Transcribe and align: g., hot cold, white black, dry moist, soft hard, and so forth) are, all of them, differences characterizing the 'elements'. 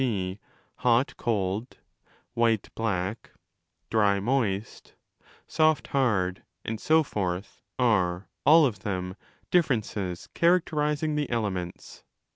g., 0.01 0.39
hot 0.77 1.15
cold, 1.15 1.77
white 2.33 2.71
black, 2.73 3.33
dry 3.91 4.19
moist, 4.19 4.95
soft 5.45 5.85
hard, 5.93 6.41
and 6.65 6.81
so 6.81 7.03
forth) 7.03 7.61
are, 7.77 8.27
all 8.43 8.65
of 8.65 8.79
them, 8.79 9.15
differences 9.51 10.27
characterizing 10.33 11.13
the 11.13 11.29
'elements'. 11.29 12.03